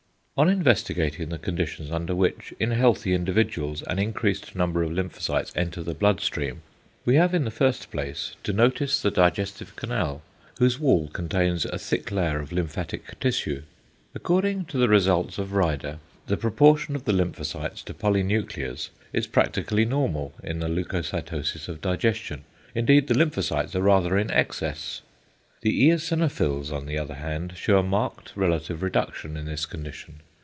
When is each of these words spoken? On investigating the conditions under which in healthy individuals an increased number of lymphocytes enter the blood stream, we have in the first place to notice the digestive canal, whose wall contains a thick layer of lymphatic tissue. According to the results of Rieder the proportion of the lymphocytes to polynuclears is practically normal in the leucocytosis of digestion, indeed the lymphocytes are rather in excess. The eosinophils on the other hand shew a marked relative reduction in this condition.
On 0.37 0.49
investigating 0.49 1.29
the 1.29 1.37
conditions 1.37 1.91
under 1.91 2.15
which 2.15 2.51
in 2.59 2.71
healthy 2.71 3.13
individuals 3.13 3.83
an 3.83 3.99
increased 3.99 4.55
number 4.55 4.81
of 4.81 4.91
lymphocytes 4.91 5.51
enter 5.55 5.83
the 5.83 5.93
blood 5.93 6.19
stream, 6.19 6.63
we 7.05 7.13
have 7.13 7.35
in 7.35 7.45
the 7.45 7.51
first 7.51 7.91
place 7.91 8.35
to 8.43 8.51
notice 8.51 8.99
the 9.03 9.11
digestive 9.11 9.75
canal, 9.75 10.23
whose 10.57 10.79
wall 10.79 11.09
contains 11.09 11.63
a 11.65 11.77
thick 11.77 12.11
layer 12.11 12.39
of 12.39 12.51
lymphatic 12.51 13.19
tissue. 13.19 13.61
According 14.15 14.65
to 14.65 14.79
the 14.79 14.89
results 14.89 15.37
of 15.37 15.53
Rieder 15.53 15.99
the 16.25 16.37
proportion 16.37 16.95
of 16.95 17.05
the 17.05 17.13
lymphocytes 17.13 17.83
to 17.83 17.93
polynuclears 17.93 18.89
is 19.13 19.27
practically 19.27 19.85
normal 19.85 20.33
in 20.43 20.57
the 20.57 20.69
leucocytosis 20.69 21.67
of 21.67 21.81
digestion, 21.81 22.45
indeed 22.73 23.05
the 23.05 23.13
lymphocytes 23.13 23.75
are 23.75 23.81
rather 23.83 24.17
in 24.17 24.31
excess. 24.31 25.03
The 25.61 25.89
eosinophils 25.89 26.71
on 26.73 26.87
the 26.87 26.97
other 26.97 27.13
hand 27.13 27.53
shew 27.57 27.77
a 27.77 27.83
marked 27.83 28.31
relative 28.35 28.81
reduction 28.81 29.37
in 29.37 29.45
this 29.45 29.67
condition. 29.67 30.21